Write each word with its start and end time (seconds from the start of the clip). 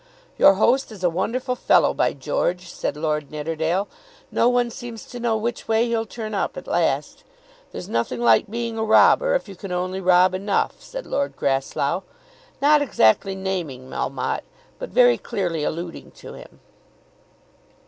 "Your 0.35 0.53
host 0.55 0.91
is 0.91 1.03
a 1.03 1.11
wonderful 1.11 1.53
fellow, 1.55 1.93
by 1.93 2.13
George!" 2.13 2.67
said 2.71 2.97
Lord 2.97 3.29
Nidderdale. 3.29 3.87
"No 4.31 4.49
one 4.49 4.71
seems 4.71 5.05
to 5.05 5.19
know 5.19 5.37
which 5.37 5.67
way 5.67 5.85
he'll 5.85 6.07
turn 6.07 6.33
up 6.33 6.57
at 6.57 6.65
last." 6.65 7.23
"There's 7.71 7.87
nothing 7.87 8.19
like 8.19 8.49
being 8.49 8.79
a 8.79 8.83
robber, 8.83 9.35
if 9.35 9.47
you 9.47 9.55
can 9.55 9.71
only 9.71 10.01
rob 10.01 10.33
enough," 10.33 10.81
said 10.81 11.05
Lord 11.05 11.35
Grasslough, 11.35 12.01
not 12.63 12.81
exactly 12.81 13.35
naming 13.35 13.91
Melmotte, 13.91 14.41
but 14.79 14.89
very 14.89 15.19
clearly 15.19 15.63
alluding 15.63 16.09
to 16.13 16.33
him. 16.33 16.59